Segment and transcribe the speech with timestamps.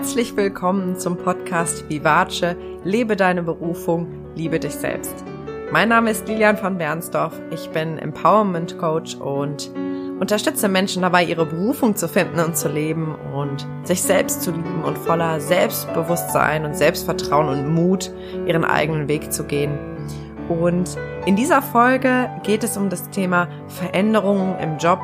[0.00, 5.14] Herzlich willkommen zum Podcast Vivace, lebe deine Berufung, liebe dich selbst.
[5.72, 7.38] Mein Name ist Lilian von Bernsdorf.
[7.50, 9.70] Ich bin Empowerment Coach und
[10.18, 14.82] unterstütze Menschen dabei, ihre Berufung zu finden und zu leben und sich selbst zu lieben
[14.84, 18.10] und voller Selbstbewusstsein und Selbstvertrauen und Mut
[18.46, 19.78] ihren eigenen Weg zu gehen.
[20.48, 24.98] Und in dieser Folge geht es um das Thema Veränderungen im Job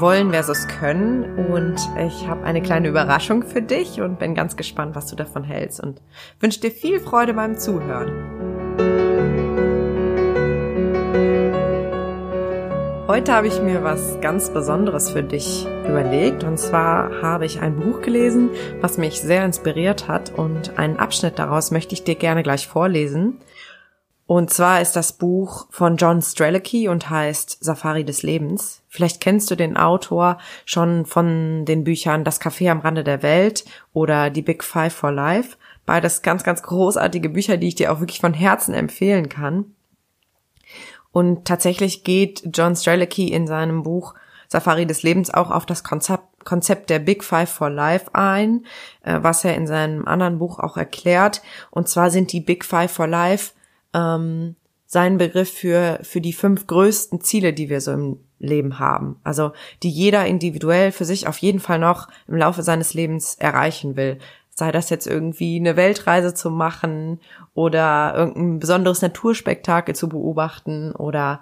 [0.00, 1.48] wollen versus können.
[1.48, 5.44] Und ich habe eine kleine Überraschung für dich und bin ganz gespannt, was du davon
[5.44, 6.00] hältst und
[6.40, 8.38] wünsche dir viel Freude beim Zuhören.
[13.08, 16.44] Heute habe ich mir was ganz Besonderes für dich überlegt.
[16.44, 18.50] Und zwar habe ich ein Buch gelesen,
[18.82, 20.30] was mich sehr inspiriert hat.
[20.36, 23.38] Und einen Abschnitt daraus möchte ich dir gerne gleich vorlesen.
[24.28, 28.82] Und zwar ist das Buch von John Strelicky und heißt Safari des Lebens.
[28.86, 33.64] Vielleicht kennst du den Autor schon von den Büchern Das Café am Rande der Welt
[33.94, 35.56] oder Die Big Five for Life.
[35.86, 39.74] Beides ganz, ganz großartige Bücher, die ich dir auch wirklich von Herzen empfehlen kann.
[41.10, 44.14] Und tatsächlich geht John Strelicky in seinem Buch
[44.46, 48.66] Safari des Lebens auch auf das Konzept, Konzept der Big Five for Life ein,
[49.04, 51.40] äh, was er in seinem anderen Buch auch erklärt.
[51.70, 53.52] Und zwar sind die Big Five for Life
[53.94, 59.20] ähm, sein Begriff für, für die fünf größten Ziele, die wir so im Leben haben.
[59.24, 63.96] Also die jeder individuell für sich auf jeden Fall noch im Laufe seines Lebens erreichen
[63.96, 64.18] will.
[64.50, 67.20] Sei das jetzt irgendwie eine Weltreise zu machen
[67.54, 71.40] oder irgendein besonderes Naturspektakel zu beobachten oder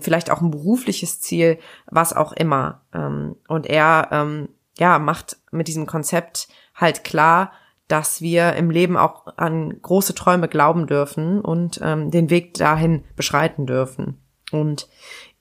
[0.00, 2.80] vielleicht auch ein berufliches Ziel, was auch immer.
[2.94, 4.48] Ähm, und er ähm,
[4.78, 7.52] ja macht mit diesem Konzept halt klar,
[7.88, 13.04] dass wir im Leben auch an große Träume glauben dürfen und ähm, den Weg dahin
[13.16, 14.18] beschreiten dürfen.
[14.52, 14.88] Und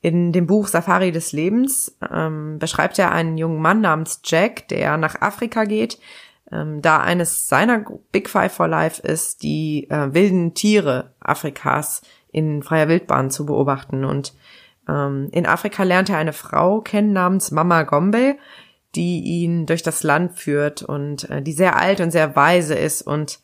[0.02, 4.98] in dem Buch Safari des Lebens ähm, beschreibt er einen jungen Mann namens Jack, der
[4.98, 5.98] nach Afrika geht,
[6.52, 12.02] ähm, da eines seiner Big Five for Life ist, die äh, wilden Tiere Afrikas
[12.32, 14.04] in freier Wildbahn zu beobachten.
[14.04, 14.34] Und
[14.90, 18.36] ähm, in Afrika lernt er eine Frau kennen namens Mama Gombe,
[18.96, 23.02] die ihn durch das Land führt und äh, die sehr alt und sehr weise ist
[23.02, 23.40] und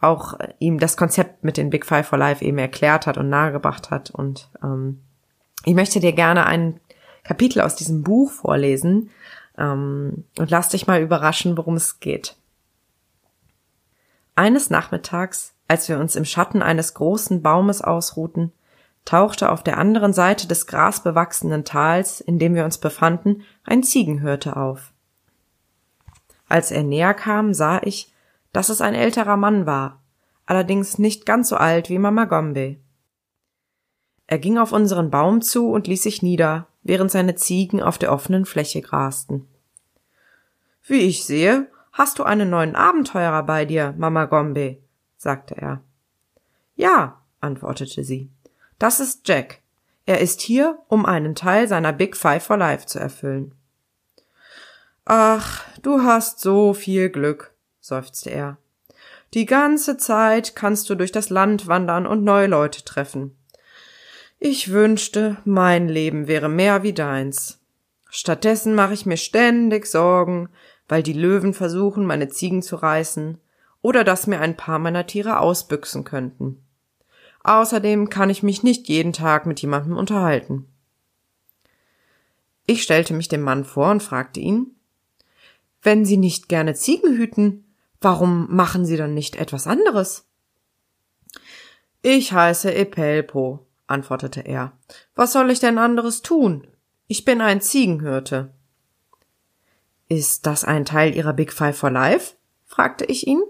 [0.00, 3.28] auch äh, ihm das Konzept mit den Big Five for Life eben erklärt hat und
[3.28, 4.10] nahegebracht hat.
[4.10, 5.00] Und ähm,
[5.64, 6.80] ich möchte dir gerne ein
[7.24, 9.10] Kapitel aus diesem Buch vorlesen
[9.58, 12.36] ähm, und lass dich mal überraschen, worum es geht.
[14.36, 18.52] Eines Nachmittags, als wir uns im Schatten eines großen Baumes ausruhten,
[19.04, 24.56] tauchte auf der anderen Seite des grasbewachsenen Tals, in dem wir uns befanden, ein Ziegenhirte
[24.56, 24.92] auf.
[26.48, 28.12] Als er näher kam, sah ich,
[28.52, 30.00] dass es ein älterer Mann war,
[30.46, 32.76] allerdings nicht ganz so alt wie Mama Gombe.
[34.26, 38.12] Er ging auf unseren Baum zu und ließ sich nieder, während seine Ziegen auf der
[38.12, 39.46] offenen Fläche grasten.
[40.82, 44.78] Wie ich sehe, hast du einen neuen Abenteurer bei dir, Mama Gombe,
[45.16, 45.80] sagte er.
[46.76, 48.30] Ja, antwortete sie.
[48.84, 49.60] Das ist Jack.
[50.04, 53.54] Er ist hier, um einen Teil seiner Big Five for Life zu erfüllen.
[55.06, 58.58] Ach, du hast so viel Glück, seufzte er.
[59.32, 63.34] Die ganze Zeit kannst du durch das Land wandern und neue Leute treffen.
[64.38, 67.62] Ich wünschte, mein Leben wäre mehr wie deins.
[68.10, 70.50] Stattdessen mache ich mir ständig Sorgen,
[70.88, 73.40] weil die Löwen versuchen, meine Ziegen zu reißen,
[73.80, 76.63] oder dass mir ein paar meiner Tiere ausbüchsen könnten.
[77.44, 80.66] Außerdem kann ich mich nicht jeden Tag mit jemandem unterhalten.
[82.66, 84.74] Ich stellte mich dem Mann vor und fragte ihn,
[85.82, 90.26] wenn Sie nicht gerne Ziegen hüten, warum machen Sie dann nicht etwas anderes?
[92.00, 94.72] Ich heiße Epelpo, antwortete er.
[95.14, 96.66] Was soll ich denn anderes tun?
[97.06, 98.54] Ich bin ein Ziegenhirte.
[100.08, 102.36] Ist das ein Teil Ihrer Big Five for Life?
[102.64, 103.42] fragte ich ihn.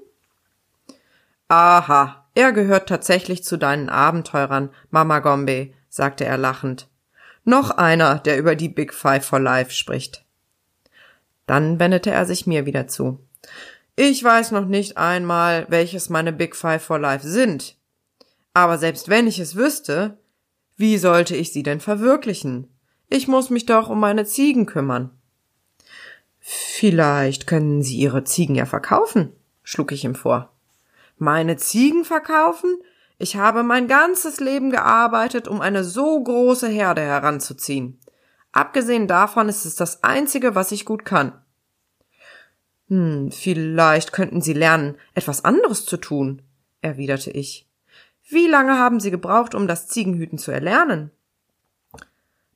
[1.47, 6.89] Aha, er gehört tatsächlich zu deinen Abenteurern, Mama Gombe, sagte er lachend.
[7.45, 10.25] Noch einer, der über die Big Five for Life spricht.
[11.47, 13.21] Dann wendete er sich mir wieder zu.
[13.97, 17.77] Ich weiß noch nicht einmal, welches meine Big Five for Life sind.
[18.53, 20.19] Aber selbst wenn ich es wüsste,
[20.77, 22.69] wie sollte ich sie denn verwirklichen?
[23.09, 25.10] Ich muss mich doch um meine Ziegen kümmern.
[26.41, 29.33] Vielleicht können Sie Ihre Ziegen ja verkaufen,
[29.63, 30.53] schlug ich ihm vor.
[31.16, 32.77] Meine Ziegen verkaufen?
[33.19, 38.01] Ich habe mein ganzes Leben gearbeitet, um eine so große Herde heranzuziehen.
[38.53, 41.33] Abgesehen davon ist es das Einzige, was ich gut kann.
[42.89, 46.43] Hm, vielleicht könnten Sie lernen, etwas anderes zu tun,
[46.81, 47.69] erwiderte ich.
[48.28, 51.10] Wie lange haben Sie gebraucht, um das Ziegenhüten zu erlernen?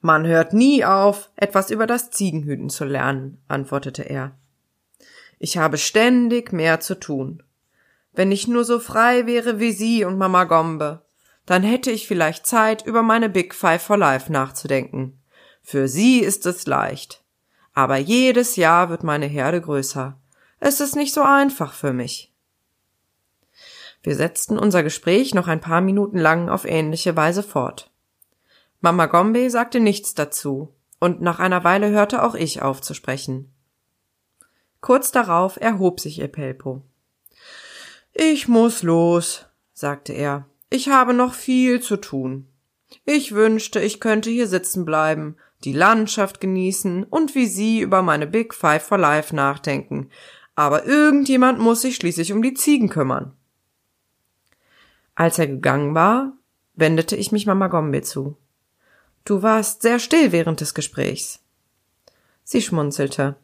[0.00, 4.36] Man hört nie auf, etwas über das Ziegenhüten zu lernen, antwortete er.
[5.38, 7.42] Ich habe ständig mehr zu tun.
[8.12, 11.04] Wenn ich nur so frei wäre wie Sie und Mama Gombe,
[11.46, 15.22] dann hätte ich vielleicht Zeit, über meine Big Five for Life nachzudenken.
[15.62, 17.24] Für Sie ist es leicht.
[17.72, 20.20] Aber jedes Jahr wird meine Herde größer.
[20.60, 22.34] Es ist nicht so einfach für mich.
[24.02, 27.90] Wir setzten unser Gespräch noch ein paar Minuten lang auf ähnliche Weise fort.
[28.80, 33.52] Mama Gombe sagte nichts dazu, und nach einer Weile hörte auch ich auf zu sprechen.
[34.80, 36.82] Kurz darauf erhob sich Epelpo.
[38.20, 40.46] Ich muss los, sagte er.
[40.70, 42.48] Ich habe noch viel zu tun.
[43.04, 48.26] Ich wünschte, ich könnte hier sitzen bleiben, die Landschaft genießen und wie Sie über meine
[48.26, 50.10] Big Five for Life nachdenken.
[50.56, 53.36] Aber irgendjemand muss sich schließlich um die Ziegen kümmern.
[55.14, 56.32] Als er gegangen war,
[56.74, 58.36] wendete ich mich Mama Gombe zu.
[59.24, 61.38] Du warst sehr still während des Gesprächs.
[62.42, 63.36] Sie schmunzelte.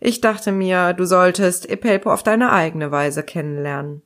[0.00, 4.02] Ich dachte mir, du solltest Epelpo auf deine eigene Weise kennenlernen.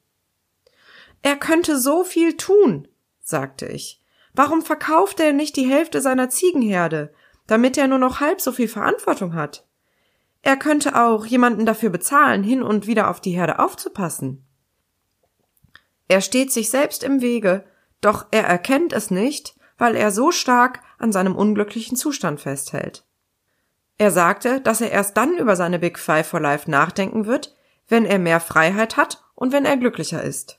[1.23, 2.89] Er könnte so viel tun,
[3.21, 4.03] sagte ich.
[4.33, 7.13] Warum verkauft er nicht die Hälfte seiner Ziegenherde,
[7.47, 9.67] damit er nur noch halb so viel Verantwortung hat?
[10.43, 14.47] Er könnte auch jemanden dafür bezahlen, hin und wieder auf die Herde aufzupassen.
[16.09, 17.65] Er steht sich selbst im Wege,
[18.01, 23.05] doch er erkennt es nicht, weil er so stark an seinem unglücklichen Zustand festhält.
[24.01, 27.55] Er sagte, dass er erst dann über seine Big Five for Life nachdenken wird,
[27.87, 30.59] wenn er mehr Freiheit hat und wenn er glücklicher ist.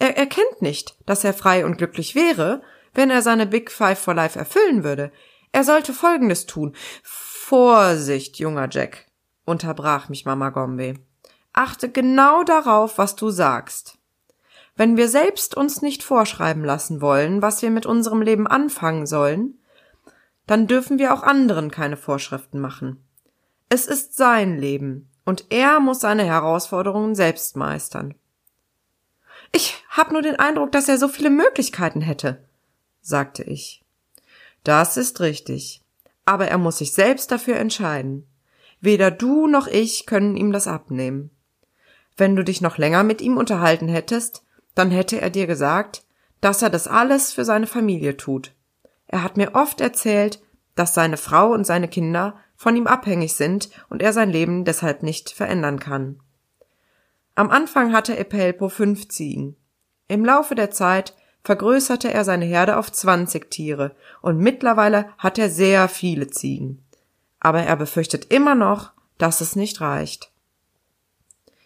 [0.00, 2.60] Er erkennt nicht, dass er frei und glücklich wäre,
[2.92, 5.12] wenn er seine Big Five for Life erfüllen würde.
[5.52, 6.74] Er sollte Folgendes tun.
[7.04, 9.06] Vorsicht, junger Jack,
[9.44, 10.94] unterbrach mich Mama Gombe.
[11.52, 13.96] Achte genau darauf, was du sagst.
[14.74, 19.59] Wenn wir selbst uns nicht vorschreiben lassen wollen, was wir mit unserem Leben anfangen sollen,
[20.50, 23.04] dann dürfen wir auch anderen keine Vorschriften machen.
[23.68, 28.16] Es ist sein Leben, und er muss seine Herausforderungen selbst meistern.
[29.52, 32.42] Ich hab nur den Eindruck, dass er so viele Möglichkeiten hätte,
[33.00, 33.84] sagte ich.
[34.64, 35.84] Das ist richtig.
[36.24, 38.26] Aber er muss sich selbst dafür entscheiden.
[38.80, 41.30] Weder du noch ich können ihm das abnehmen.
[42.16, 44.42] Wenn du dich noch länger mit ihm unterhalten hättest,
[44.74, 46.02] dann hätte er dir gesagt,
[46.40, 48.52] dass er das alles für seine Familie tut.
[49.12, 50.40] Er hat mir oft erzählt,
[50.76, 55.02] dass seine Frau und seine Kinder von ihm abhängig sind und er sein Leben deshalb
[55.02, 56.20] nicht verändern kann.
[57.34, 59.56] Am Anfang hatte Epelpo fünf Ziegen.
[60.06, 65.50] Im Laufe der Zeit vergrößerte er seine Herde auf zwanzig Tiere und mittlerweile hat er
[65.50, 66.84] sehr viele Ziegen.
[67.40, 70.30] Aber er befürchtet immer noch, dass es nicht reicht.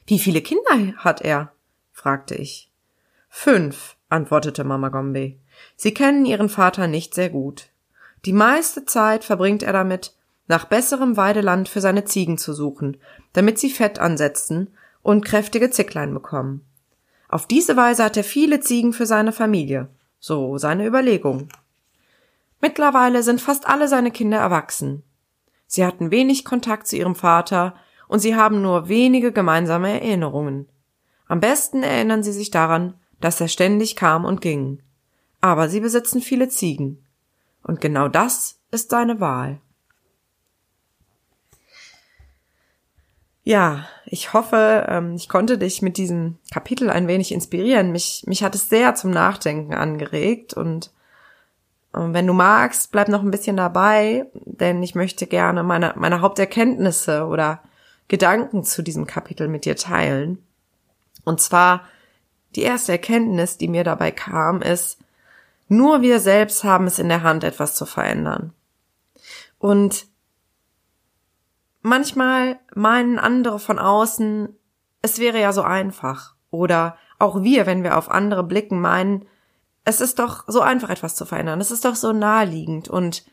[0.07, 1.53] Wie viele Kinder hat er?
[1.93, 2.73] fragte ich.
[3.37, 5.35] Fünf, antwortete Mama Gombe.
[5.75, 7.67] Sie kennen ihren Vater nicht sehr gut.
[8.25, 10.15] Die meiste Zeit verbringt er damit,
[10.47, 12.97] nach besserem Weideland für seine Ziegen zu suchen,
[13.33, 14.73] damit sie Fett ansetzen
[15.03, 16.65] und kräftige Zicklein bekommen.
[17.29, 19.89] Auf diese Weise hat er viele Ziegen für seine Familie.
[20.21, 21.49] So seine Überlegung.
[22.61, 25.03] Mittlerweile sind fast alle seine Kinder erwachsen.
[25.67, 27.75] Sie hatten wenig Kontakt zu ihrem Vater
[28.07, 30.69] und sie haben nur wenige gemeinsame Erinnerungen.
[31.27, 34.81] Am besten erinnern sie sich daran, dass er ständig kam und ging
[35.45, 37.05] aber sie besitzen viele Ziegen.
[37.63, 39.61] Und genau das ist seine Wahl.
[43.43, 47.93] Ja, ich hoffe, ähm, ich konnte dich mit diesem Kapitel ein wenig inspirieren.
[47.93, 50.95] Mich, mich hat es sehr zum Nachdenken angeregt und
[51.95, 56.23] ähm, wenn du magst, bleib noch ein bisschen dabei, denn ich möchte gerne meine, meine
[56.23, 57.63] Haupterkenntnisse oder
[58.09, 60.43] Gedanken zu diesem Kapitel mit dir teilen.
[61.27, 61.83] Und zwar
[62.57, 64.99] die erste Erkenntnis, die mir dabei kam, ist,
[65.69, 68.53] nur wir selbst haben es in der Hand, etwas zu verändern.
[69.59, 70.07] Und
[71.83, 74.55] manchmal meinen andere von außen,
[75.03, 76.35] es wäre ja so einfach.
[76.51, 79.27] Oder auch wir, wenn wir auf andere blicken, meinen,
[79.85, 81.61] es ist doch so einfach, etwas zu verändern.
[81.61, 83.25] Es ist doch so naheliegend und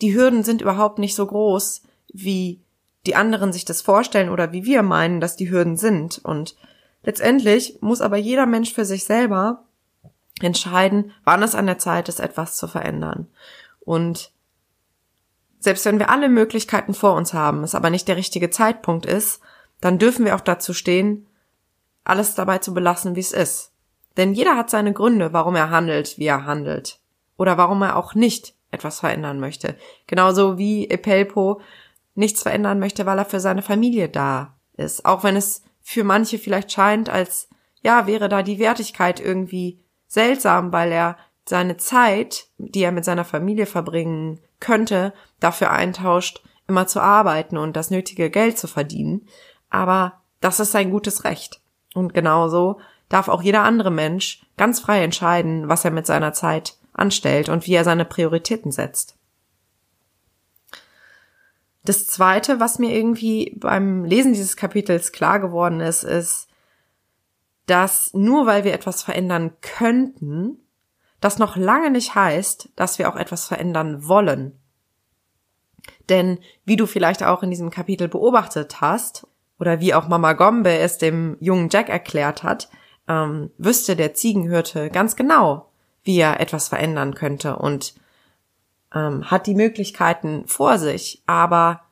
[0.00, 2.62] die Hürden sind überhaupt nicht so groß, wie
[3.06, 6.18] die anderen sich das vorstellen oder wie wir meinen, dass die Hürden sind.
[6.22, 6.56] Und
[7.02, 9.64] letztendlich muss aber jeder Mensch für sich selber
[10.40, 13.28] entscheiden, wann es an der Zeit ist, etwas zu verändern.
[13.80, 14.32] Und
[15.58, 19.40] selbst wenn wir alle Möglichkeiten vor uns haben, es aber nicht der richtige Zeitpunkt ist,
[19.80, 21.26] dann dürfen wir auch dazu stehen,
[22.04, 23.72] alles dabei zu belassen, wie es ist.
[24.16, 26.98] Denn jeder hat seine Gründe, warum er handelt, wie er handelt.
[27.36, 29.76] Oder warum er auch nicht etwas verändern möchte.
[30.06, 31.60] Genauso wie Epelpo
[32.14, 35.04] nichts verändern möchte, weil er für seine Familie da ist.
[35.04, 37.48] Auch wenn es für manche vielleicht scheint, als
[37.82, 41.16] ja, wäre da die Wertigkeit irgendwie seltsam, weil er
[41.48, 47.76] seine Zeit, die er mit seiner Familie verbringen könnte, dafür eintauscht, immer zu arbeiten und
[47.76, 49.26] das nötige Geld zu verdienen,
[49.70, 51.60] aber das ist sein gutes Recht.
[51.94, 56.76] Und genauso darf auch jeder andere Mensch ganz frei entscheiden, was er mit seiner Zeit
[56.92, 59.16] anstellt und wie er seine Prioritäten setzt.
[61.84, 66.48] Das zweite, was mir irgendwie beim Lesen dieses Kapitels klar geworden ist, ist,
[67.66, 70.58] dass nur weil wir etwas verändern könnten,
[71.20, 74.58] das noch lange nicht heißt, dass wir auch etwas verändern wollen.
[76.08, 79.26] Denn wie du vielleicht auch in diesem Kapitel beobachtet hast,
[79.60, 82.70] oder wie auch Mama Gombe es dem jungen Jack erklärt hat,
[83.06, 85.70] ähm, wüsste der Ziegenhirte ganz genau,
[86.02, 87.94] wie er etwas verändern könnte und
[88.94, 91.82] ähm, hat die Möglichkeiten vor sich, aber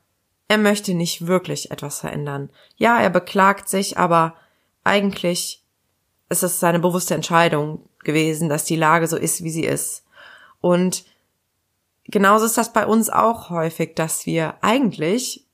[0.49, 2.50] er möchte nicht wirklich etwas verändern.
[2.76, 4.35] Ja, er beklagt sich, aber
[4.85, 5.62] eigentlich
[6.28, 10.05] ist es seine bewusste Entscheidung gewesen, dass die Lage so ist, wie sie ist.
[10.61, 11.05] Und
[12.05, 15.47] genauso ist das bei uns auch häufig, dass wir eigentlich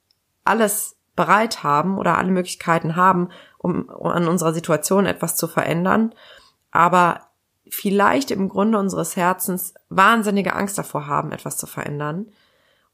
[0.44, 6.14] alles bereit haben oder alle Möglichkeiten haben, um an unserer Situation etwas zu verändern,
[6.70, 7.28] aber
[7.68, 12.26] vielleicht im Grunde unseres Herzens wahnsinnige Angst davor haben, etwas zu verändern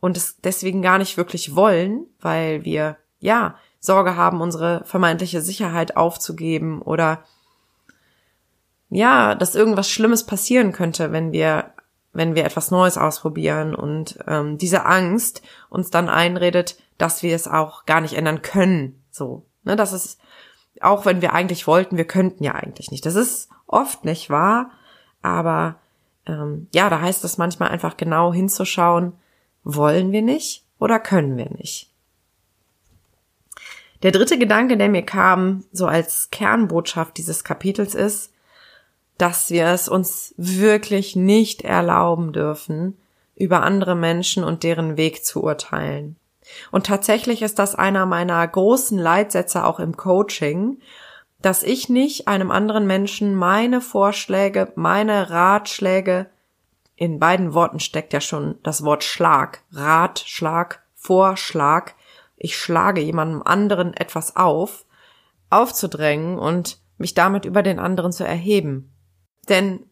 [0.00, 5.96] und es deswegen gar nicht wirklich wollen, weil wir, ja, Sorge haben, unsere vermeintliche Sicherheit
[5.96, 7.24] aufzugeben oder
[8.90, 11.72] ja, dass irgendwas Schlimmes passieren könnte, wenn wir,
[12.12, 17.46] wenn wir etwas Neues ausprobieren und ähm, diese Angst uns dann einredet, dass wir es
[17.48, 19.02] auch gar nicht ändern können.
[19.10, 20.19] So, ne, das ist
[20.80, 23.04] auch wenn wir eigentlich wollten, wir könnten ja eigentlich nicht.
[23.06, 24.70] Das ist oft nicht wahr,
[25.22, 25.76] aber
[26.26, 29.12] ähm, ja, da heißt es manchmal einfach genau hinzuschauen,
[29.62, 31.90] wollen wir nicht oder können wir nicht.
[34.02, 38.32] Der dritte Gedanke, der mir kam, so als Kernbotschaft dieses Kapitels ist,
[39.18, 42.96] dass wir es uns wirklich nicht erlauben dürfen,
[43.36, 46.16] über andere Menschen und deren Weg zu urteilen.
[46.70, 50.80] Und tatsächlich ist das einer meiner großen Leitsätze auch im Coaching,
[51.42, 56.30] dass ich nicht einem anderen Menschen meine Vorschläge, meine Ratschläge,
[56.96, 61.92] in beiden Worten steckt ja schon das Wort Schlag, Ratschlag, Vorschlag,
[62.36, 64.84] ich schlage jemandem anderen etwas auf,
[65.48, 68.92] aufzudrängen und mich damit über den anderen zu erheben.
[69.48, 69.86] Denn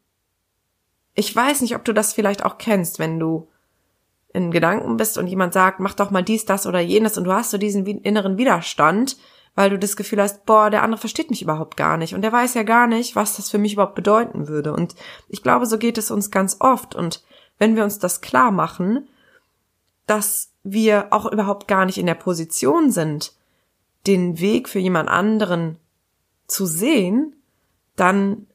[1.15, 3.49] ich weiß nicht, ob du das vielleicht auch kennst, wenn du
[4.33, 7.33] in Gedanken bist und jemand sagt, mach doch mal dies, das oder jenes und du
[7.33, 9.17] hast so diesen inneren Widerstand,
[9.55, 12.33] weil du das Gefühl hast, boah, der andere versteht mich überhaupt gar nicht und der
[12.33, 14.73] weiß ja gar nicht, was das für mich überhaupt bedeuten würde.
[14.73, 14.95] Und
[15.29, 16.95] ich glaube, so geht es uns ganz oft.
[16.95, 17.25] Und
[17.59, 19.09] wenn wir uns das klar machen,
[20.07, 23.33] dass wir auch überhaupt gar nicht in der Position sind,
[24.07, 25.77] den Weg für jemand anderen
[26.47, 27.35] zu sehen,
[27.97, 28.47] dann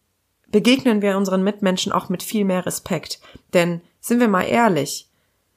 [0.48, 3.20] begegnen wir unseren Mitmenschen auch mit viel mehr Respekt.
[3.53, 5.10] Denn sind wir mal ehrlich,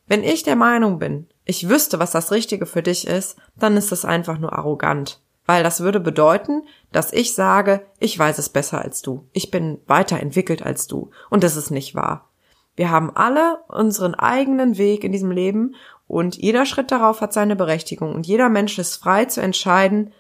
[0.07, 3.93] wenn ich der Meinung bin, ich wüsste, was das Richtige für dich ist, dann ist
[3.93, 5.21] das einfach nur arrogant.
[5.47, 9.29] Weil das würde bedeuten, dass ich sage, ich weiß es besser als du.
[9.33, 11.11] Ich bin weiterentwickelt als du.
[11.31, 12.29] Und das ist nicht wahr.
[12.75, 15.77] Wir haben alle unseren eigenen Weg in diesem Leben
[16.09, 20.13] und jeder Schritt darauf hat seine Berechtigung und jeder Mensch ist frei zu entscheiden,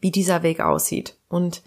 [0.00, 1.16] wie dieser Weg aussieht.
[1.28, 1.62] Und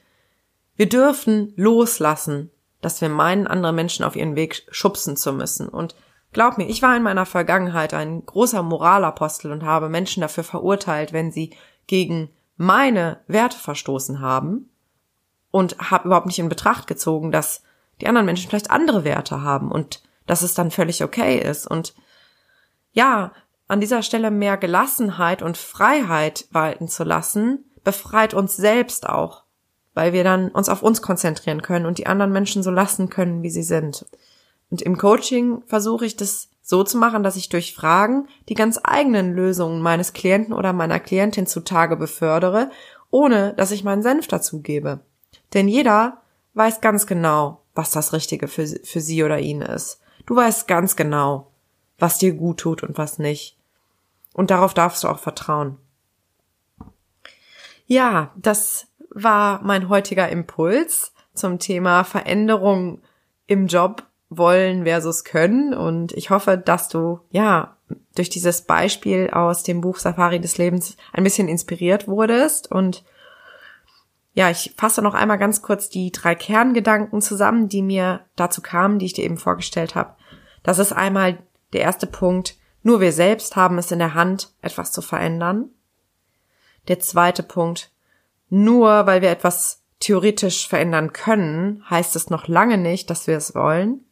[0.78, 5.68] wir dürfen loslassen, dass wir meinen, andere Menschen auf ihren Weg schubsen zu müssen.
[5.68, 5.96] Und
[6.32, 11.12] Glaub mir, ich war in meiner Vergangenheit ein großer Moralapostel und habe Menschen dafür verurteilt,
[11.12, 11.56] wenn sie
[11.88, 14.70] gegen meine Werte verstoßen haben
[15.52, 17.64] und habe überhaupt nicht in Betracht gezogen, dass
[18.02, 21.66] die anderen Menschen vielleicht andere Werte haben und dass es dann völlig okay ist.
[21.66, 21.96] Und
[22.92, 23.32] ja,
[23.68, 29.44] an dieser Stelle mehr Gelassenheit und Freiheit walten zu lassen, befreit uns selbst auch,
[29.94, 33.42] weil wir dann uns auf uns konzentrieren können und die anderen Menschen so lassen können,
[33.42, 34.06] wie sie sind.
[34.70, 38.80] Und im Coaching versuche ich das so zu machen, dass ich durch Fragen die ganz
[38.84, 42.70] eigenen Lösungen meines Klienten oder meiner Klientin zutage befördere,
[43.10, 45.00] ohne dass ich meinen Senf dazugebe.
[45.54, 46.22] Denn jeder
[46.54, 50.00] weiß ganz genau, was das Richtige für, für sie oder ihn ist.
[50.26, 51.52] Du weißt ganz genau,
[51.98, 53.58] was dir gut tut und was nicht.
[54.34, 55.78] Und darauf darfst du auch vertrauen.
[57.88, 63.02] Ja, das war mein heutiger Impuls zum Thema Veränderung
[63.48, 65.74] im Job wollen versus können.
[65.74, 67.78] Und ich hoffe, dass du, ja,
[68.16, 72.72] durch dieses Beispiel aus dem Buch Safari des Lebens ein bisschen inspiriert wurdest.
[72.72, 73.04] Und
[74.34, 79.00] ja, ich fasse noch einmal ganz kurz die drei Kerngedanken zusammen, die mir dazu kamen,
[79.00, 80.16] die ich dir eben vorgestellt habe.
[80.64, 81.40] Das ist einmal
[81.74, 82.58] der erste Punkt.
[82.84, 85.70] Nur wir selbst haben es in der Hand, etwas zu verändern.
[86.88, 87.92] Der zweite Punkt.
[88.50, 93.54] Nur weil wir etwas theoretisch verändern können, heißt es noch lange nicht, dass wir es
[93.54, 94.06] wollen.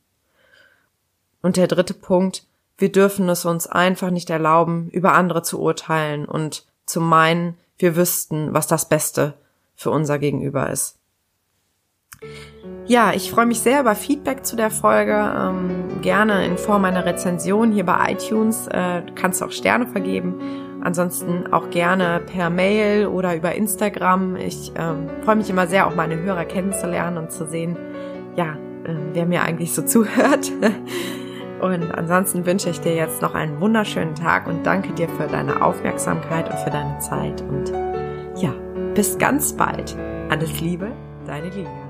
[1.47, 2.43] Und der dritte Punkt,
[2.77, 7.95] wir dürfen es uns einfach nicht erlauben, über andere zu urteilen und zu meinen, wir
[7.95, 9.33] wüssten, was das Beste
[9.73, 10.97] für unser Gegenüber ist.
[12.85, 15.13] Ja, ich freue mich sehr über Feedback zu der Folge.
[15.13, 18.67] Ähm, gerne in Form einer Rezension hier bei iTunes.
[18.67, 20.81] Äh, kannst auch Sterne vergeben.
[20.83, 24.35] Ansonsten auch gerne per Mail oder über Instagram.
[24.35, 27.77] Ich ähm, freue mich immer sehr, auch meine Hörer kennenzulernen und zu sehen,
[28.35, 30.51] ja, äh, wer mir eigentlich so zuhört.
[31.61, 35.61] Und ansonsten wünsche ich dir jetzt noch einen wunderschönen Tag und danke dir für deine
[35.61, 37.41] Aufmerksamkeit und für deine Zeit.
[37.41, 37.71] Und
[38.35, 38.53] ja,
[38.93, 39.97] bis ganz bald.
[40.29, 40.91] Alles Liebe,
[41.25, 41.86] deine Lilia.